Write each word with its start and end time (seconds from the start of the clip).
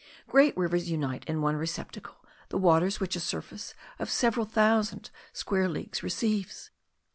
Great 0.27 0.57
rivers 0.57 0.89
unite 0.89 1.23
in 1.25 1.41
one 1.43 1.55
receptacle 1.55 2.15
the 2.49 2.57
waters 2.57 2.99
which 2.99 3.15
a 3.15 3.19
surface 3.19 3.75
of 3.99 4.09
several 4.09 4.47
thousand 4.47 5.11
square 5.31 5.69
leagues 5.69 6.01
receives. 6.01 6.71